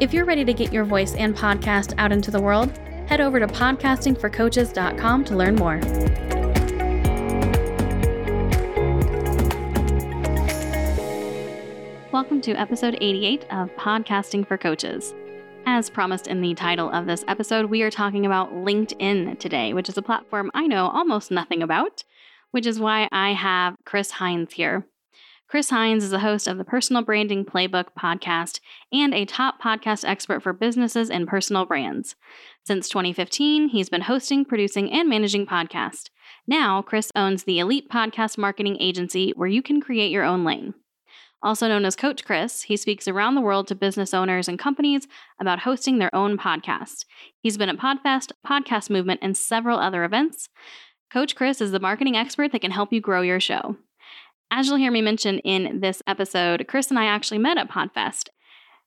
[0.00, 2.70] If you're ready to get your voice and podcast out into the world,
[3.08, 5.80] head over to podcastingforcoaches.com to learn more.
[12.12, 15.16] Welcome to episode 88 of Podcasting for Coaches.
[15.66, 19.88] As promised in the title of this episode, we are talking about LinkedIn today, which
[19.88, 22.04] is a platform I know almost nothing about,
[22.52, 24.86] which is why I have Chris Hines here.
[25.48, 28.60] Chris Hines is the host of the Personal Branding Playbook podcast
[28.92, 32.16] and a top podcast expert for businesses and personal brands.
[32.66, 36.10] Since 2015, he's been hosting, producing, and managing podcasts.
[36.46, 40.74] Now, Chris owns the Elite Podcast Marketing Agency where you can create your own lane.
[41.42, 45.08] Also known as Coach Chris, he speaks around the world to business owners and companies
[45.40, 47.06] about hosting their own podcast.
[47.40, 50.50] He's been at Podfest, Podcast Movement, and several other events.
[51.10, 53.76] Coach Chris is the marketing expert that can help you grow your show.
[54.50, 58.28] As you'll hear me mention in this episode, Chris and I actually met at Podfest,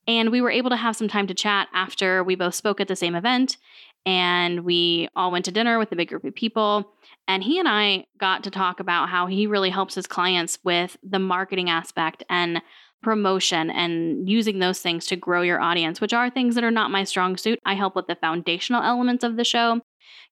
[0.07, 2.87] and we were able to have some time to chat after we both spoke at
[2.87, 3.57] the same event,
[4.03, 6.91] and we all went to dinner with a big group of people.
[7.27, 10.97] And he and I got to talk about how he really helps his clients with
[11.03, 12.63] the marketing aspect and
[13.03, 16.89] promotion and using those things to grow your audience, which are things that are not
[16.89, 17.59] my strong suit.
[17.65, 19.81] I help with the foundational elements of the show,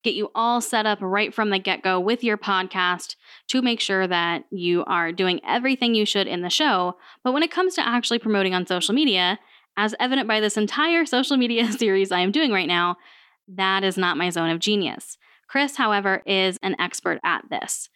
[0.03, 3.15] get you all set up right from the get go with your podcast
[3.47, 6.97] to make sure that you are doing everything you should in the show.
[7.23, 9.39] But when it comes to actually promoting on social media,
[9.77, 12.97] as evident by this entire social media series I am doing right now,
[13.47, 15.17] that is not my zone of genius.
[15.47, 17.89] Chris, however, is an expert at this.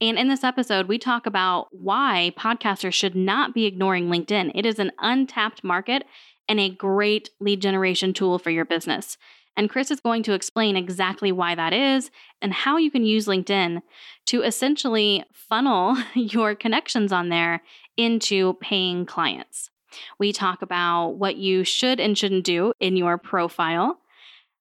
[0.00, 4.52] And in this episode, we talk about why podcasters should not be ignoring LinkedIn.
[4.54, 6.04] It is an untapped market
[6.48, 9.18] and a great lead generation tool for your business.
[9.58, 13.26] And Chris is going to explain exactly why that is and how you can use
[13.26, 13.82] LinkedIn
[14.26, 17.62] to essentially funnel your connections on there
[17.96, 19.68] into paying clients.
[20.16, 23.98] We talk about what you should and shouldn't do in your profile,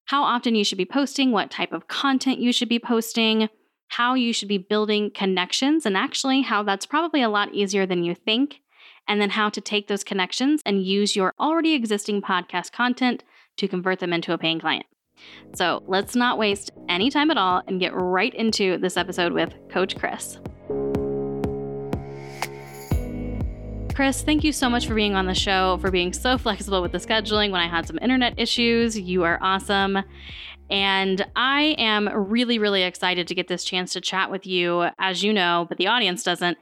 [0.05, 3.49] how often you should be posting, what type of content you should be posting,
[3.89, 8.03] how you should be building connections, and actually how that's probably a lot easier than
[8.03, 8.61] you think,
[9.07, 13.23] and then how to take those connections and use your already existing podcast content
[13.57, 14.85] to convert them into a paying client.
[15.55, 19.53] So let's not waste any time at all and get right into this episode with
[19.69, 20.39] Coach Chris.
[23.95, 26.91] Chris, thank you so much for being on the show, for being so flexible with
[26.91, 28.99] the scheduling when I had some internet issues.
[28.99, 29.97] You are awesome.
[30.69, 34.89] And I am really, really excited to get this chance to chat with you.
[34.99, 36.59] As you know, but the audience doesn't,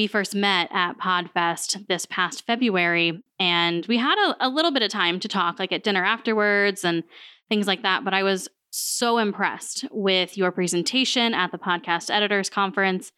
[0.00, 4.82] we first met at Podfest this past February, and we had a, a, little bit
[4.82, 7.04] of time to talk, like at dinner afterwards and
[7.50, 8.02] things like that.
[8.02, 13.12] But I was so impressed with your presentation at the Podcast Editors Conference.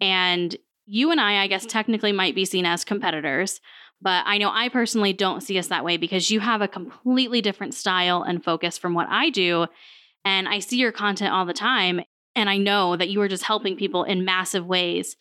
[0.00, 0.54] And
[0.86, 3.60] you and I, I guess, technically might be seen as competitors.
[4.00, 7.40] But I know I personally don't see us that way because you have a completely
[7.40, 9.66] different style and focus from what I do.
[10.24, 12.02] And I see your content all the time.
[12.36, 15.16] And I know that you are just helping people in massive ways.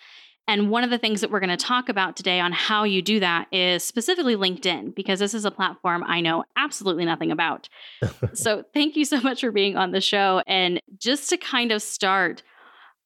[0.51, 3.01] And one of the things that we're going to talk about today on how you
[3.01, 7.69] do that is specifically LinkedIn, because this is a platform I know absolutely nothing about.
[8.34, 10.44] so thank you so much for being on the show.
[10.47, 12.44] And just to kind of start,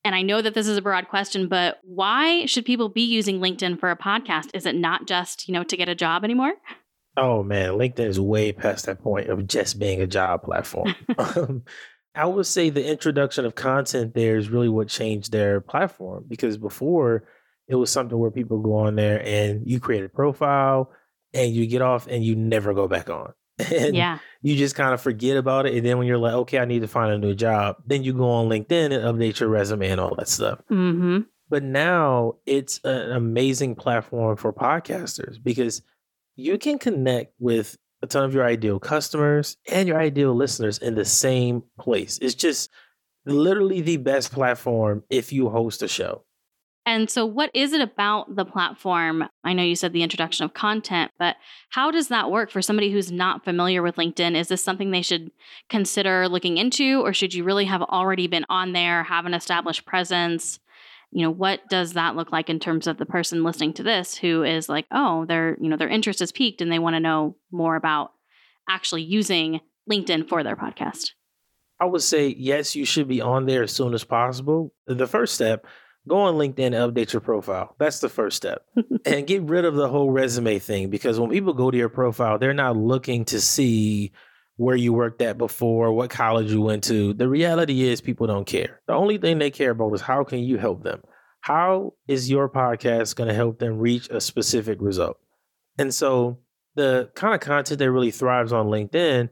[0.03, 3.39] and I know that this is a broad question, but why should people be using
[3.39, 4.49] LinkedIn for a podcast?
[4.55, 6.53] Is it not just, you know, to get a job anymore?
[7.15, 10.95] Oh man, LinkedIn is way past that point of just being a job platform.
[11.19, 11.61] um,
[12.15, 16.57] I would say the introduction of content there is really what changed their platform because
[16.57, 17.25] before
[17.67, 20.91] it was something where people go on there and you create a profile
[21.33, 23.33] and you get off and you never go back on.
[23.71, 24.19] And yeah.
[24.41, 25.75] you just kind of forget about it.
[25.75, 28.11] And then when you're like, okay, I need to find a new job, then you
[28.11, 30.59] go on LinkedIn and update your resume and all that stuff.
[30.69, 31.19] Mm-hmm.
[31.47, 35.83] But now it's an amazing platform for podcasters because
[36.35, 40.95] you can connect with a ton of your ideal customers and your ideal listeners in
[40.95, 42.19] the same place.
[42.21, 42.69] It's just
[43.25, 46.23] literally the best platform if you host a show.
[46.87, 49.27] And so, what is it about the platform?
[49.43, 51.35] I know you said the introduction of content, but
[51.69, 54.35] how does that work for somebody who's not familiar with LinkedIn?
[54.35, 55.31] Is this something they should
[55.67, 59.85] consider looking into, or should you really have already been on there, have an established
[59.85, 60.59] presence?
[61.11, 64.15] You know, what does that look like in terms of the person listening to this
[64.17, 66.99] who is like, oh, their, you know, their interest is piqued and they want to
[66.99, 68.11] know more about
[68.69, 71.11] actually using LinkedIn for their podcast?
[71.79, 74.73] I would say yes, you should be on there as soon as possible.
[74.87, 75.65] The first step,
[76.07, 77.75] go on LinkedIn and update your profile.
[77.77, 78.65] That's the first step.
[79.05, 82.37] and get rid of the whole resume thing because when people go to your profile,
[82.37, 84.11] they're not looking to see
[84.57, 87.13] where you worked at before, what college you went to.
[87.13, 88.81] The reality is people don't care.
[88.87, 91.01] The only thing they care about is how can you help them?
[91.41, 95.17] How is your podcast going to help them reach a specific result?
[95.77, 96.39] And so
[96.75, 99.29] the kind of content that really thrives on LinkedIn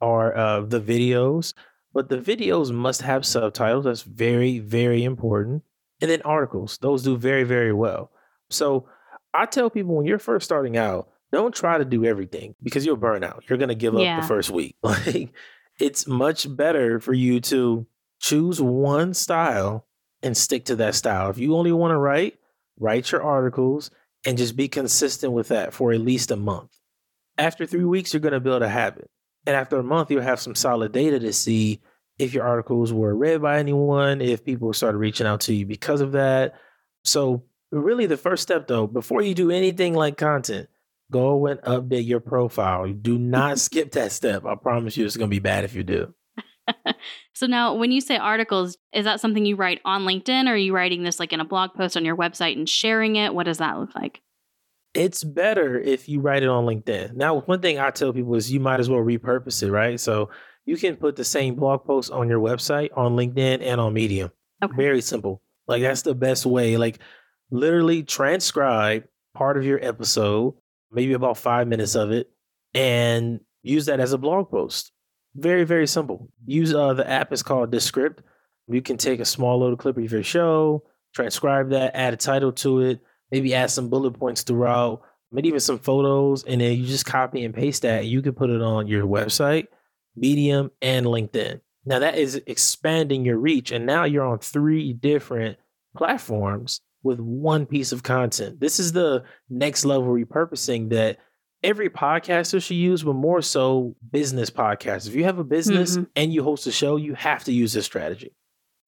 [0.00, 1.54] are uh, the videos,
[1.92, 3.84] but the videos must have subtitles.
[3.84, 5.62] That's very, very important.
[6.04, 8.10] And then articles, those do very, very well.
[8.50, 8.86] So
[9.32, 12.96] I tell people when you're first starting out, don't try to do everything because you'll
[12.96, 13.44] burn out.
[13.48, 14.20] You're going to give up yeah.
[14.20, 14.76] the first week.
[14.82, 15.32] Like
[15.80, 17.86] it's much better for you to
[18.20, 19.86] choose one style
[20.22, 21.30] and stick to that style.
[21.30, 22.38] If you only want to write,
[22.78, 23.90] write your articles
[24.26, 26.78] and just be consistent with that for at least a month.
[27.38, 29.08] After three weeks, you're going to build a habit.
[29.46, 31.80] And after a month, you'll have some solid data to see
[32.18, 36.00] if your articles were read by anyone, if people started reaching out to you because
[36.00, 36.54] of that.
[37.04, 40.68] So, really, the first step though, before you do anything like content,
[41.10, 42.92] go and update your profile.
[42.92, 44.44] Do not skip that step.
[44.44, 46.14] I promise you, it's going to be bad if you do.
[47.34, 50.56] so, now when you say articles, is that something you write on LinkedIn or are
[50.56, 53.34] you writing this like in a blog post on your website and sharing it?
[53.34, 54.20] What does that look like?
[54.94, 57.14] it's better if you write it on LinkedIn.
[57.14, 59.98] Now, one thing I tell people is you might as well repurpose it, right?
[59.98, 60.30] So
[60.64, 64.30] you can put the same blog post on your website, on LinkedIn, and on Medium.
[64.62, 64.76] Okay.
[64.76, 65.42] Very simple.
[65.66, 66.76] Like that's the best way.
[66.76, 66.98] Like
[67.50, 70.54] literally transcribe part of your episode,
[70.90, 72.30] maybe about five minutes of it,
[72.74, 74.92] and use that as a blog post.
[75.34, 76.28] Very, very simple.
[76.46, 78.22] Use uh, the app is called Descript.
[78.68, 80.84] You can take a small little clip of your show,
[81.14, 83.00] transcribe that, add a title to it,
[83.30, 85.02] maybe add some bullet points throughout,
[85.32, 88.06] maybe even some photos, and then you just copy and paste that.
[88.06, 89.66] you can put it on your website,
[90.16, 91.60] Medium, and LinkedIn.
[91.84, 95.58] Now that is expanding your reach, and now you're on three different
[95.96, 98.60] platforms with one piece of content.
[98.60, 101.18] This is the next level repurposing that
[101.62, 105.06] every podcaster should use, but more so business podcasts.
[105.06, 106.04] If you have a business mm-hmm.
[106.16, 108.32] and you host a show, you have to use this strategy.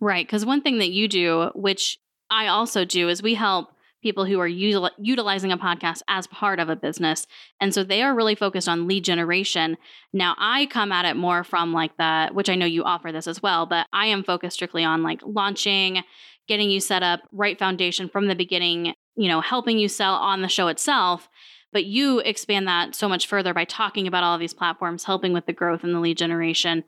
[0.01, 0.27] Right.
[0.27, 1.99] Because one thing that you do, which
[2.31, 3.71] I also do, is we help
[4.07, 7.27] people who are util- utilizing a podcast as part of a business.
[7.61, 9.77] And so they are really focused on lead generation.
[10.13, 13.27] Now, I come at it more from like the, which I know you offer this
[13.27, 16.05] as well, but I am focused strictly on like launching,
[16.47, 20.41] getting you set up, right foundation from the beginning, you know, helping you sell on
[20.41, 21.29] the show itself.
[21.73, 25.33] But you expand that so much further by talking about all of these platforms, helping
[25.33, 26.85] with the growth and the lead generation.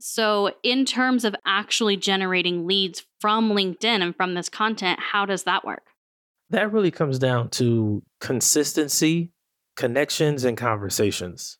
[0.00, 5.44] So, in terms of actually generating leads from LinkedIn and from this content, how does
[5.44, 5.84] that work?
[6.50, 9.32] That really comes down to consistency,
[9.76, 11.58] connections, and conversations.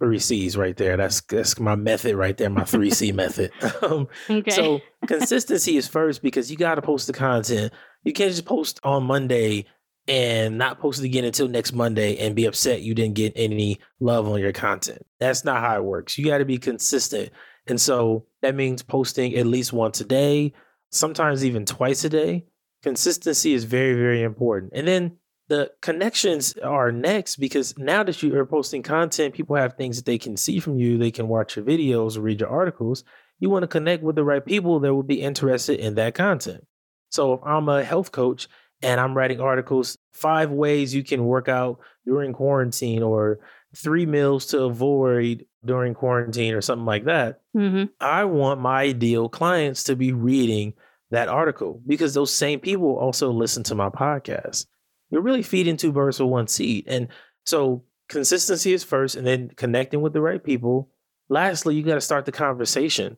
[0.00, 0.96] Three C's right there.
[0.96, 3.52] That's that's my method right there, my three C method.
[3.82, 4.50] Um, okay.
[4.50, 7.72] So consistency is first because you got to post the content.
[8.02, 9.66] You can't just post on Monday
[10.06, 13.78] and not post it again until next Monday and be upset you didn't get any
[14.00, 15.02] love on your content.
[15.20, 16.18] That's not how it works.
[16.18, 17.30] You got to be consistent.
[17.66, 20.52] And so that means posting at least once a day,
[20.90, 22.46] sometimes even twice a day
[22.84, 24.72] consistency is very, very important.
[24.74, 25.16] And then
[25.48, 30.04] the connections are next because now that you are posting content, people have things that
[30.04, 30.96] they can see from you.
[30.96, 33.02] They can watch your videos read your articles.
[33.40, 36.66] You want to connect with the right people that will be interested in that content.
[37.10, 38.48] So if I'm a health coach
[38.82, 43.40] and I'm writing articles, five ways you can work out during quarantine or
[43.74, 47.40] three meals to avoid during quarantine or something like that.
[47.56, 47.84] Mm-hmm.
[48.00, 50.74] I want my ideal clients to be reading
[51.14, 54.66] that article because those same people also listen to my podcast.
[55.10, 56.84] You're really feeding two birds with one seed.
[56.88, 57.08] And
[57.46, 60.90] so consistency is first and then connecting with the right people.
[61.28, 63.16] Lastly, you got to start the conversation.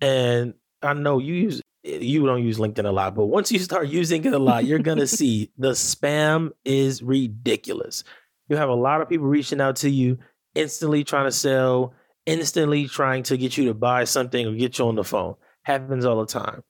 [0.00, 3.88] And I know you use you don't use LinkedIn a lot, but once you start
[3.88, 8.04] using it a lot, you're going to see the spam is ridiculous.
[8.48, 10.18] You have a lot of people reaching out to you,
[10.54, 11.94] instantly trying to sell,
[12.24, 15.34] instantly trying to get you to buy something or get you on the phone.
[15.64, 16.62] Happens all the time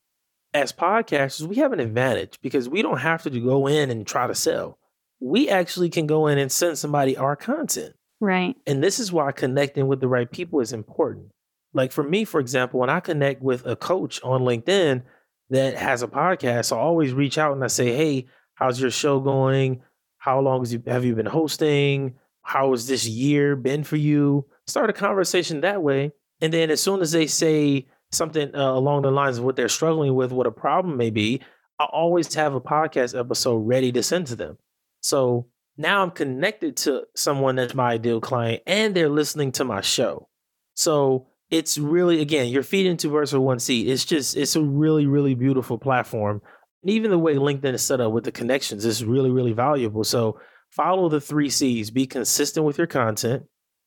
[0.55, 4.27] as podcasters, we have an advantage because we don't have to go in and try
[4.27, 4.79] to sell.
[5.21, 7.95] We actually can go in and send somebody our content.
[8.21, 8.57] Right.
[8.67, 11.31] And this is why connecting with the right people is important.
[11.73, 15.03] Like for me, for example, when I connect with a coach on LinkedIn
[15.51, 19.21] that has a podcast, I always reach out and I say, Hey, how's your show
[19.21, 19.83] going?
[20.19, 22.15] How long have you been hosting?
[22.43, 24.47] How has this year been for you?
[24.67, 26.13] Start a conversation that way.
[26.41, 29.69] And then as soon as they say, something uh, along the lines of what they're
[29.69, 31.41] struggling with, what a problem may be,
[31.79, 34.59] I always have a podcast episode ready to send to them.
[35.01, 39.81] So now I'm connected to someone that's my ideal client and they're listening to my
[39.81, 40.29] show.
[40.75, 43.89] So it's really again, you're feeding two birds with one seed.
[43.89, 46.41] It's just it's a really, really beautiful platform.
[46.83, 50.05] And even the way LinkedIn is set up with the connections is really, really valuable.
[50.05, 50.39] So
[50.71, 51.91] follow the three C's.
[51.91, 53.45] Be consistent with your content,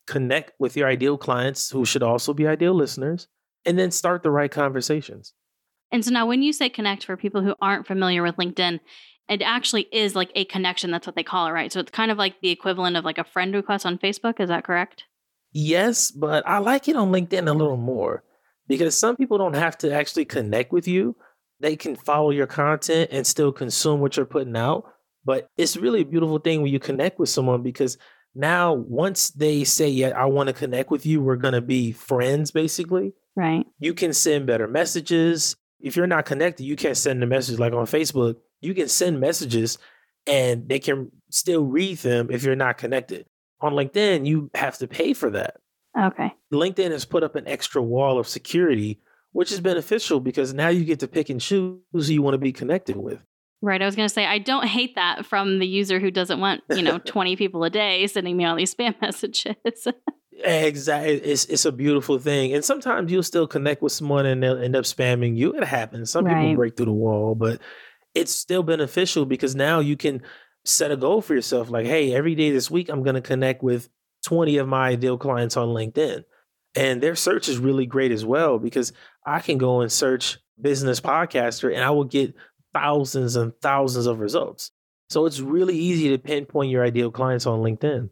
[0.07, 3.27] connect with your ideal clients who should also be ideal listeners,
[3.65, 5.33] and then start the right conversations.
[5.91, 8.79] And so now when you say connect for people who aren't familiar with LinkedIn,
[9.29, 10.91] it actually is like a connection.
[10.91, 11.71] That's what they call it, right?
[11.71, 14.39] So it's kind of like the equivalent of like a friend request on Facebook.
[14.39, 15.03] Is that correct?
[15.51, 18.23] Yes, but I like it on LinkedIn a little more
[18.67, 21.15] because some people don't have to actually connect with you.
[21.59, 24.83] They can follow your content and still consume what you're putting out.
[25.23, 27.97] But it's really a beautiful thing when you connect with someone because
[28.35, 31.91] now once they say, Yeah, I want to connect with you, we're going to be
[31.93, 33.13] friends basically.
[33.35, 33.65] Right.
[33.79, 35.55] You can send better messages.
[35.79, 38.37] If you're not connected, you can't send a message like on Facebook.
[38.61, 39.77] You can send messages
[40.25, 43.25] and they can still read them if you're not connected.
[43.61, 45.57] On LinkedIn, you have to pay for that.
[45.97, 46.33] Okay.
[46.53, 48.99] LinkedIn has put up an extra wall of security,
[49.31, 52.39] which is beneficial because now you get to pick and choose who you want to
[52.39, 53.19] be connected with.
[53.61, 53.81] Right.
[53.81, 56.61] I was going to say, I don't hate that from the user who doesn't want,
[56.69, 59.55] you know, 20 people a day sending me all these spam messages.
[60.43, 61.13] Exactly.
[61.13, 62.53] It's, it's a beautiful thing.
[62.53, 65.53] And sometimes you'll still connect with someone and they'll end up spamming you.
[65.53, 66.09] It happens.
[66.09, 66.41] Some right.
[66.41, 67.61] people break through the wall, but
[68.13, 70.21] it's still beneficial because now you can
[70.63, 73.61] set a goal for yourself like, hey, every day this week, I'm going to connect
[73.63, 73.89] with
[74.25, 76.23] 20 of my ideal clients on LinkedIn.
[76.75, 78.91] And their search is really great as well because
[79.25, 82.33] I can go and search business podcaster and I will get
[82.73, 84.71] thousands and thousands of results.
[85.09, 88.09] So it's really easy to pinpoint your ideal clients on LinkedIn.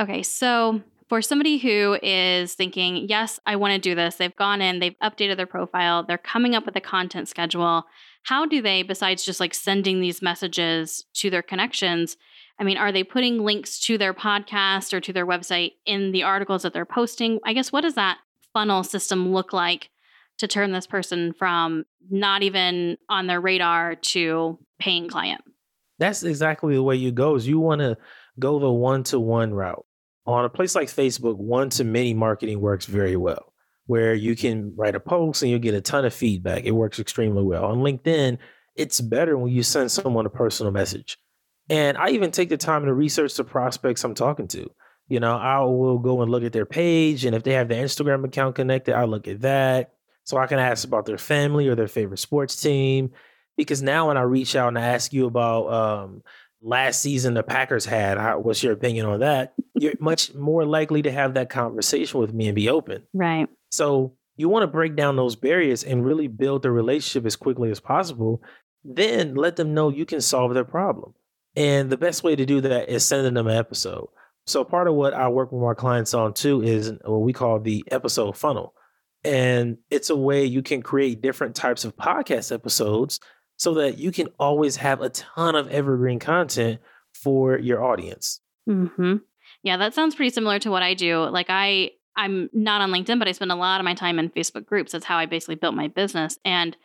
[0.00, 4.60] Okay, so for somebody who is thinking, yes, I want to do this, they've gone
[4.60, 7.84] in, they've updated their profile, they're coming up with a content schedule.
[8.24, 12.16] How do they, besides just like sending these messages to their connections,
[12.60, 16.24] I mean, are they putting links to their podcast or to their website in the
[16.24, 17.38] articles that they're posting?
[17.44, 18.18] I guess what does that
[18.52, 19.90] funnel system look like
[20.38, 25.42] to turn this person from not even on their radar to paying client.
[25.98, 27.34] That's exactly the way you go.
[27.34, 27.98] Is you want to
[28.38, 29.84] go the one to one route.
[30.28, 33.50] On a place like Facebook, one to many marketing works very well,
[33.86, 36.64] where you can write a post and you'll get a ton of feedback.
[36.64, 37.64] It works extremely well.
[37.64, 38.36] On LinkedIn,
[38.76, 41.16] it's better when you send someone a personal message.
[41.70, 44.70] And I even take the time to research the prospects I'm talking to.
[45.08, 47.82] You know, I will go and look at their page, and if they have their
[47.82, 49.94] Instagram account connected, I look at that.
[50.24, 53.12] So I can ask about their family or their favorite sports team.
[53.56, 56.22] Because now when I reach out and I ask you about um,
[56.60, 59.54] last season the Packers had, how, what's your opinion on that?
[59.74, 63.04] You're much more likely to have that conversation with me and be open.
[63.12, 63.48] Right.
[63.70, 67.70] So you want to break down those barriers and really build the relationship as quickly
[67.70, 68.42] as possible.
[68.84, 71.14] Then let them know you can solve their problem.
[71.56, 74.08] And the best way to do that is sending them an episode.
[74.46, 77.60] So part of what I work with my clients on too is what we call
[77.60, 78.74] the episode funnel.
[79.24, 83.20] And it's a way you can create different types of podcast episodes
[83.58, 86.80] so that you can always have a ton of evergreen content
[87.12, 88.40] for your audience.
[88.66, 89.16] hmm
[89.62, 91.24] Yeah, that sounds pretty similar to what I do.
[91.24, 94.30] Like I I'm not on LinkedIn, but I spend a lot of my time in
[94.30, 94.92] Facebook groups.
[94.92, 96.38] That's how I basically built my business.
[96.44, 96.76] And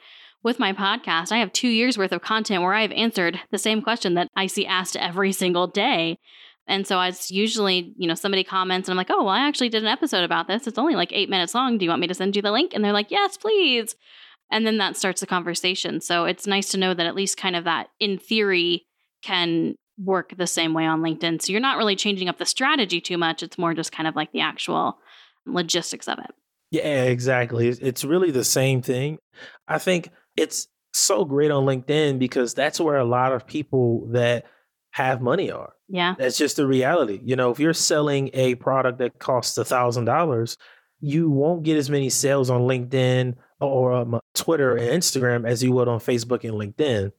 [0.43, 3.81] with my podcast, I have two years worth of content where I've answered the same
[3.81, 6.19] question that I see asked every single day.
[6.67, 9.69] And so it's usually, you know, somebody comments and I'm like, oh, well, I actually
[9.69, 10.67] did an episode about this.
[10.67, 11.77] It's only like eight minutes long.
[11.77, 12.73] Do you want me to send you the link?
[12.73, 13.95] And they're like, yes, please.
[14.53, 15.99] And then that starts the conversation.
[15.99, 18.85] So it's nice to know that at least kind of that in theory
[19.23, 21.41] can work the same way on LinkedIn.
[21.41, 23.41] So you're not really changing up the strategy too much.
[23.41, 24.99] It's more just kind of like the actual
[25.47, 26.31] logistics of it.
[26.69, 27.67] Yeah, exactly.
[27.67, 29.17] It's really the same thing.
[29.67, 34.45] I think it's so great on LinkedIn because that's where a lot of people that
[34.91, 35.73] have money are.
[35.89, 36.13] Yeah.
[36.17, 37.19] That's just the reality.
[37.23, 40.57] You know, if you're selling a product that costs a thousand dollars,
[40.99, 43.33] you won't get as many sales on LinkedIn
[43.67, 47.11] or um, Twitter and Instagram as you would on Facebook and LinkedIn.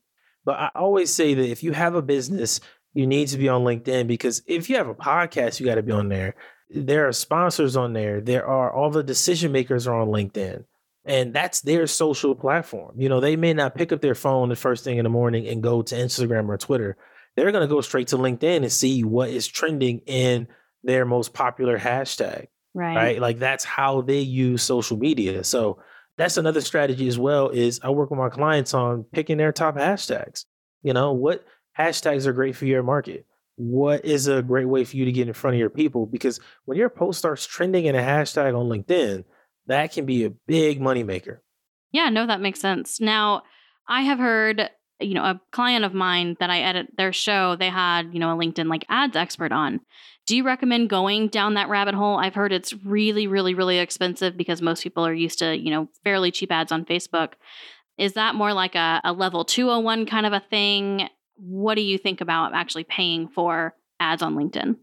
[0.45, 2.61] But I always say that if you have a business,
[2.93, 5.83] you need to be on LinkedIn because if you have a podcast, you got to
[5.83, 6.35] be on there.
[6.71, 8.21] There are sponsors on there.
[8.21, 10.65] There are all the decision makers are on LinkedIn.
[11.07, 12.95] And that's their social platform.
[12.99, 15.47] You know, they may not pick up their phone the first thing in the morning
[15.47, 16.97] and go to Instagram or Twitter
[17.37, 20.49] they're going to go straight to LinkedIn and see what is trending in
[20.83, 22.47] their most popular hashtag.
[22.75, 22.97] Right.
[22.97, 23.21] Right.
[23.21, 25.45] Like that's how they use social media.
[25.45, 25.79] So
[26.17, 29.77] that's another strategy as well is I work with my clients on picking their top
[29.77, 30.45] hashtags.
[30.83, 31.45] You know, what
[31.79, 33.27] hashtags are great for your market?
[33.57, 36.07] What is a great way for you to get in front of your people?
[36.07, 39.25] Because when your post starts trending in a hashtag on LinkedIn,
[39.67, 41.39] that can be a big moneymaker.
[41.93, 43.01] Yeah, no, that makes sense.
[43.01, 43.43] Now,
[43.89, 47.71] I have heard you know, a client of mine that I edit their show, they
[47.71, 49.81] had, you know, a LinkedIn like ads expert on.
[50.27, 52.19] Do you recommend going down that rabbit hole?
[52.19, 55.89] I've heard it's really, really, really expensive because most people are used to, you know,
[56.03, 57.33] fairly cheap ads on Facebook.
[57.99, 61.09] Is that more like a, a level 201 kind of a thing?
[61.37, 64.77] What do you think about actually paying for ads on LinkedIn?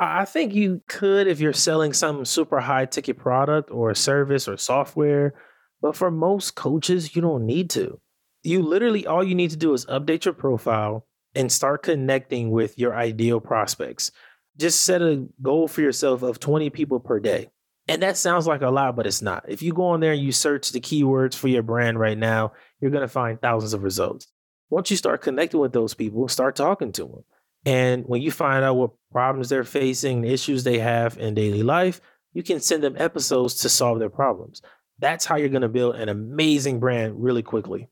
[0.00, 4.56] I think you could if you're selling some super high ticket product or service or
[4.56, 5.34] software.
[5.80, 8.00] But for most coaches, you don't need to.
[8.48, 12.78] You literally, all you need to do is update your profile and start connecting with
[12.78, 14.10] your ideal prospects.
[14.56, 17.50] Just set a goal for yourself of 20 people per day.
[17.88, 19.44] And that sounds like a lot, but it's not.
[19.48, 22.54] If you go on there and you search the keywords for your brand right now,
[22.80, 24.28] you're going to find thousands of results.
[24.70, 27.24] Once you start connecting with those people, start talking to them.
[27.66, 31.62] And when you find out what problems they're facing, the issues they have in daily
[31.62, 32.00] life,
[32.32, 34.62] you can send them episodes to solve their problems.
[34.98, 37.90] That's how you're going to build an amazing brand really quickly.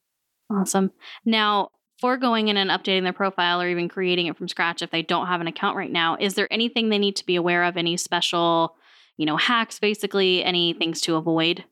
[0.50, 0.93] Awesome.
[1.25, 4.91] Now, for going in and updating their profile or even creating it from scratch if
[4.91, 7.65] they don't have an account right now, is there anything they need to be aware
[7.65, 7.76] of?
[7.76, 8.76] Any special,
[9.17, 11.65] you know, hacks, basically, any things to avoid?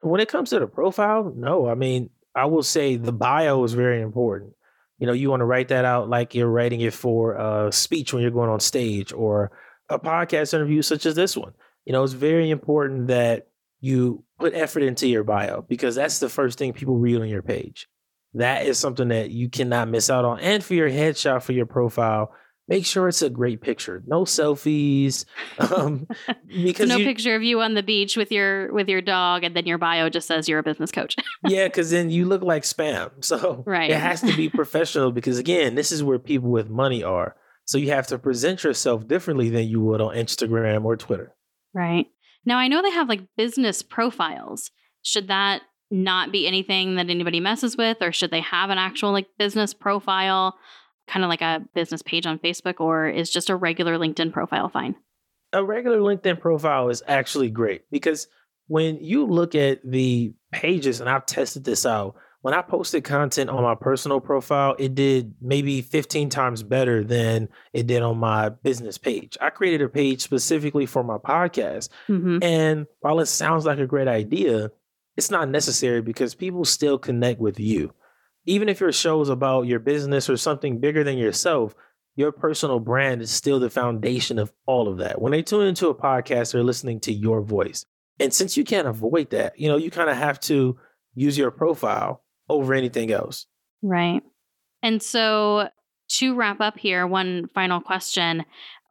[0.00, 1.66] When it comes to the profile, no.
[1.66, 4.52] I mean, I will say the bio is very important.
[4.98, 8.12] You know, you want to write that out like you're writing it for a speech
[8.12, 9.50] when you're going on stage or
[9.88, 11.52] a podcast interview such as this one.
[11.84, 13.48] You know, it's very important that
[13.80, 17.42] you put effort into your bio because that's the first thing people read on your
[17.42, 17.88] page.
[18.34, 20.40] That is something that you cannot miss out on.
[20.40, 22.32] And for your headshot for your profile,
[22.66, 24.02] make sure it's a great picture.
[24.06, 25.24] No selfies.
[25.56, 26.08] Um,
[26.46, 29.54] because no you, picture of you on the beach with your with your dog, and
[29.54, 31.14] then your bio just says you're a business coach.
[31.46, 33.24] yeah, because then you look like spam.
[33.24, 33.88] So right.
[33.88, 37.36] it has to be professional because again, this is where people with money are.
[37.66, 41.34] So you have to present yourself differently than you would on Instagram or Twitter.
[41.72, 42.06] Right.
[42.44, 44.70] Now, I know they have like business profiles.
[45.02, 49.12] Should that not be anything that anybody messes with, or should they have an actual
[49.12, 50.56] like business profile,
[51.06, 54.68] kind of like a business page on Facebook, or is just a regular LinkedIn profile
[54.68, 54.96] fine?
[55.52, 58.26] A regular LinkedIn profile is actually great because
[58.66, 63.48] when you look at the pages, and I've tested this out, when I posted content
[63.48, 68.50] on my personal profile, it did maybe 15 times better than it did on my
[68.50, 69.38] business page.
[69.40, 71.88] I created a page specifically for my podcast.
[72.06, 72.42] Mm-hmm.
[72.42, 74.70] And while it sounds like a great idea,
[75.16, 77.92] it's not necessary because people still connect with you.
[78.46, 81.74] Even if your show is about your business or something bigger than yourself,
[82.16, 85.20] your personal brand is still the foundation of all of that.
[85.20, 87.84] When they tune into a podcast, they're listening to your voice.
[88.20, 90.78] And since you can't avoid that, you know, you kind of have to
[91.14, 93.46] use your profile over anything else.
[93.82, 94.22] Right.
[94.82, 95.68] And so
[96.10, 98.44] to wrap up here, one final question,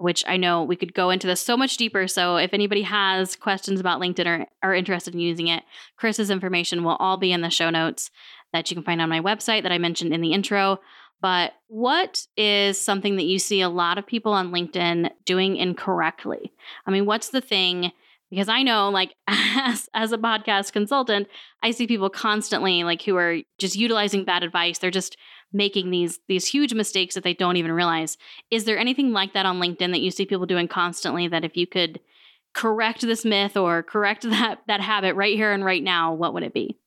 [0.04, 2.10] which I know we could go into this so much deeper.
[2.10, 5.64] So if anybody has questions about LinkedIn or are interested in using it,
[5.96, 8.12] Chris's information will all be in the show notes
[8.52, 10.82] that you can find on my website that I mentioned in the intro.
[11.22, 16.52] But what is something that you see a lot of people on LinkedIn doing incorrectly?
[16.86, 17.94] I mean, what's the thing
[18.34, 21.28] because I know like as as a podcast consultant,
[21.62, 24.80] I see people constantly like who are just utilizing bad advice.
[24.80, 25.18] They're just
[25.52, 28.18] making these these huge mistakes that they don't even realize.
[28.50, 31.56] Is there anything like that on LinkedIn that you see people doing constantly that if
[31.56, 32.00] you could
[32.54, 36.44] correct this myth or correct that that habit right here and right now, what would
[36.44, 36.80] it be?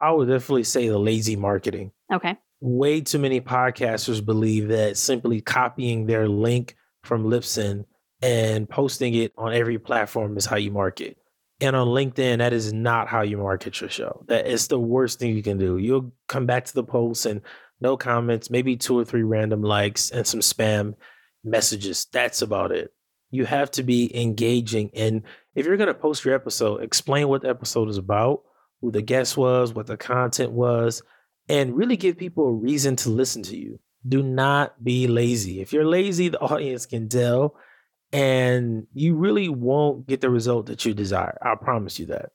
[0.00, 1.92] I would definitely say the lazy marketing.
[2.12, 2.36] Okay.
[2.60, 7.84] Way too many podcasters believe that simply copying their link from Libsyn
[8.22, 11.16] and posting it on every platform is how you market.
[11.60, 14.24] And on LinkedIn, that is not how you market your show.
[14.28, 15.78] That is the worst thing you can do.
[15.78, 17.40] You'll come back to the post and
[17.80, 20.94] no comments, maybe two or three random likes and some spam
[21.44, 22.06] messages.
[22.12, 22.92] That's about it.
[23.30, 24.90] You have to be engaging.
[24.94, 25.22] And
[25.54, 28.42] if you're going to post your episode, explain what the episode is about,
[28.80, 31.02] who the guest was, what the content was,
[31.48, 33.80] and really give people a reason to listen to you.
[34.06, 35.60] Do not be lazy.
[35.60, 37.56] If you're lazy, the audience can tell
[38.12, 41.38] and you really won't get the result that you desire.
[41.42, 42.30] I promise you that.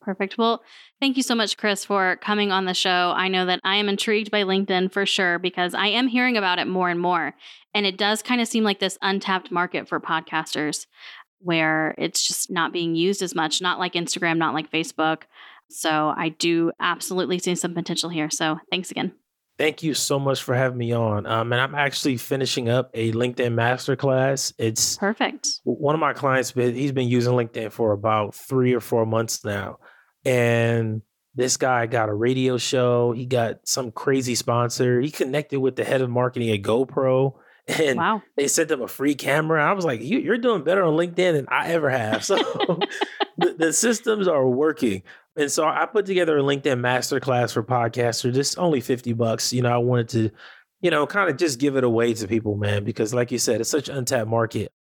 [0.00, 0.36] Perfect.
[0.36, 0.62] Well,
[1.00, 3.12] thank you so much, Chris, for coming on the show.
[3.16, 6.58] I know that I am intrigued by LinkedIn for sure because I am hearing about
[6.58, 7.34] it more and more.
[7.72, 10.86] And it does kind of seem like this untapped market for podcasters
[11.38, 15.22] where it's just not being used as much, not like Instagram, not like Facebook.
[15.70, 18.28] So I do absolutely see some potential here.
[18.28, 19.12] So thanks again.
[19.58, 21.26] Thank you so much for having me on.
[21.26, 24.52] Um, and I'm actually finishing up a LinkedIn masterclass.
[24.58, 25.46] It's perfect.
[25.64, 29.78] One of my clients, he's been using LinkedIn for about three or four months now.
[30.24, 31.02] And
[31.34, 33.12] this guy got a radio show.
[33.12, 35.00] He got some crazy sponsor.
[35.00, 37.34] He connected with the head of marketing at GoPro.
[37.68, 38.22] And wow.
[38.36, 39.64] they sent him a free camera.
[39.64, 42.24] I was like, you, are doing better on LinkedIn than I ever have.
[42.24, 42.36] So
[43.38, 45.04] the, the systems are working.
[45.36, 48.34] And so I put together a LinkedIn masterclass for podcasters.
[48.34, 49.52] Just only 50 bucks.
[49.52, 50.30] You know, I wanted to,
[50.80, 53.60] you know, kind of just give it away to people, man, because like you said,
[53.60, 54.72] it's such an untapped market.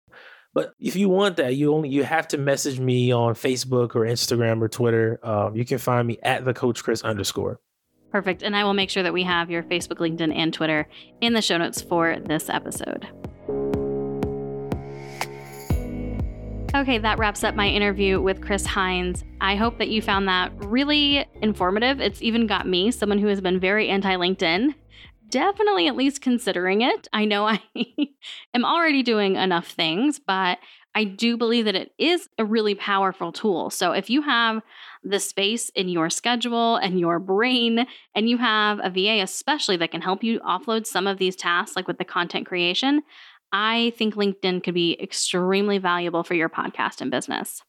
[0.53, 4.01] But if you want that, you only you have to message me on Facebook or
[4.01, 5.21] Instagram or Twitter.
[5.23, 7.61] Um, you can find me at the Coach Chris underscore.
[8.11, 8.43] Perfect.
[8.43, 10.89] And I will make sure that we have your Facebook, LinkedIn, and Twitter
[11.21, 13.07] in the show notes for this episode.
[16.73, 19.25] Okay, that wraps up my interview with Chris Hines.
[19.41, 22.01] I hope that you found that really informative.
[22.01, 24.75] It's even got me, someone who has been very anti LinkedIn,
[25.31, 27.09] definitely at least considering it.
[27.13, 27.61] I know I
[28.55, 30.59] am already doing enough things, but
[30.95, 33.71] I do believe that it is a really powerful tool.
[33.71, 34.63] So if you have
[35.03, 39.91] the space in your schedule and your brain, and you have a VA especially that
[39.91, 43.03] can help you offload some of these tasks, like with the content creation,
[43.53, 47.63] I think LinkedIn could be extremely valuable for your podcast and business.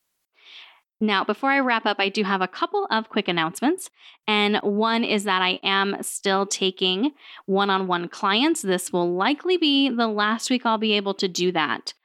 [1.03, 3.89] Now, before I wrap up, I do have a couple of quick announcements.
[4.27, 7.13] And one is that I am still taking
[7.47, 8.61] one on one clients.
[8.61, 11.95] This will likely be the last week I'll be able to do that.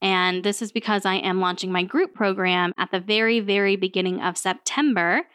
[0.00, 4.22] And this is because I am launching my group program at the very, very beginning
[4.22, 5.26] of September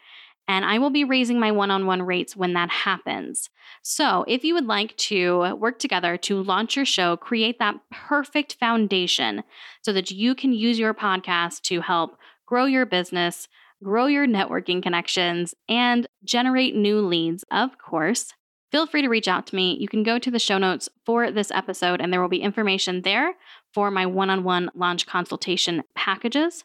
[0.48, 3.50] and I will be raising my one on one rates when that happens.
[3.82, 8.54] So, if you would like to work together to launch your show, create that perfect
[8.54, 9.42] foundation
[9.82, 13.48] so that you can use your podcast to help grow your business,
[13.82, 18.32] grow your networking connections, and generate new leads, of course,
[18.70, 19.76] feel free to reach out to me.
[19.80, 23.02] You can go to the show notes for this episode, and there will be information
[23.02, 23.34] there
[23.72, 26.64] for my one on one launch consultation packages.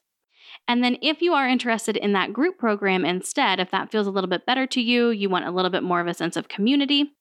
[0.68, 4.12] And then, if you are interested in that group program instead, if that feels a
[4.12, 6.48] little bit better to you, you want a little bit more of a sense of
[6.48, 7.12] community,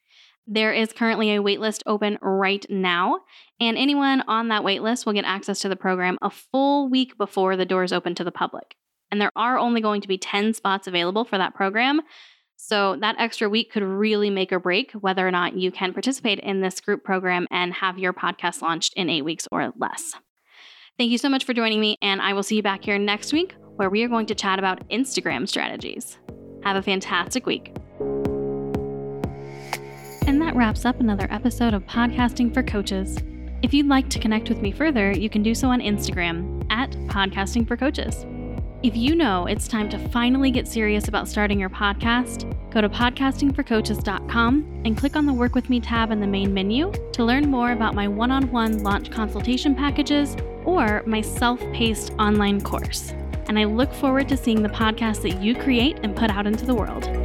[0.46, 3.20] there is currently a waitlist open right now,
[3.60, 7.56] and anyone on that waitlist will get access to the program a full week before
[7.56, 8.74] the doors open to the public.
[9.10, 12.00] And there are only going to be 10 spots available for that program.
[12.56, 16.40] So, that extra week could really make or break whether or not you can participate
[16.40, 20.14] in this group program and have your podcast launched in eight weeks or less.
[20.98, 23.32] Thank you so much for joining me, and I will see you back here next
[23.32, 26.18] week where we are going to chat about Instagram strategies.
[26.62, 27.74] Have a fantastic week.
[30.26, 33.16] And that wraps up another episode of Podcasting for Coaches.
[33.62, 36.90] If you'd like to connect with me further, you can do so on Instagram at
[37.08, 38.26] Podcasting for Coaches.
[38.82, 42.88] If you know it's time to finally get serious about starting your podcast, go to
[42.88, 47.50] podcastingforcoaches.com and click on the Work With Me tab in the main menu to learn
[47.50, 53.12] more about my one on one launch consultation packages or my self paced online course.
[53.48, 56.64] And I look forward to seeing the podcast that you create and put out into
[56.64, 57.19] the world.